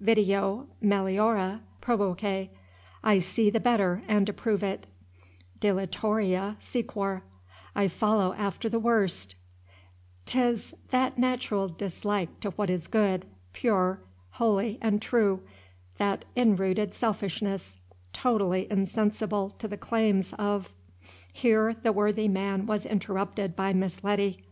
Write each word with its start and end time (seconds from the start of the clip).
"Video 0.00 0.66
meliora, 0.84 1.62
proboque, 1.80 2.50
I 3.02 3.18
see 3.20 3.48
the 3.48 3.58
better, 3.58 4.02
and 4.06 4.28
approve 4.28 4.62
it; 4.62 4.86
deteriora 5.60 6.56
sequor, 6.60 7.22
I 7.74 7.88
follow 7.88 8.34
after 8.34 8.68
the 8.68 8.78
worse; 8.78 9.28
't 10.26 10.38
is 10.42 10.74
that 10.90 11.16
natural 11.16 11.68
dislike 11.70 12.38
to 12.40 12.50
what 12.50 12.68
is 12.68 12.86
good, 12.86 13.24
pure, 13.54 14.02
holy, 14.32 14.76
and 14.82 15.00
true, 15.00 15.40
that 15.96 16.26
inrooted 16.36 16.92
selfishness, 16.92 17.78
totally 18.12 18.70
insensible 18.70 19.48
to 19.58 19.66
the 19.66 19.78
claims 19.78 20.34
of" 20.34 20.68
Here 21.32 21.72
the 21.82 21.92
worthy 21.92 22.28
man 22.28 22.66
was 22.66 22.84
interrupted 22.84 23.56
by 23.56 23.72
Miss 23.72 24.04
Letty. 24.04 24.44